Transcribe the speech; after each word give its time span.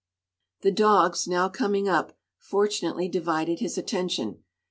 The 0.61 0.71
dogs, 0.71 1.27
now 1.27 1.47
coming 1.47 1.87
up, 1.87 2.17
fortunately 2.39 3.07
divided 3.07 3.59
his 3.59 3.77
attention. 3.77 4.43